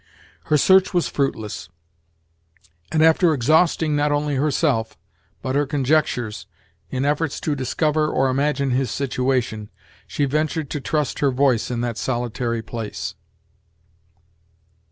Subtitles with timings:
[0.45, 1.69] Her search was fruitless;
[2.91, 4.97] and, after exhausting not only herself,
[5.43, 6.47] but her conjectures,
[6.89, 9.69] in efforts to discover or imagine his situation,
[10.07, 13.13] she ventured to trust her voice in that solitary place.